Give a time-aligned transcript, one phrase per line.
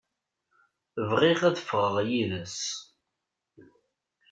[1.09, 2.59] Bɣiɣ ad ffɣeɣ yid-s.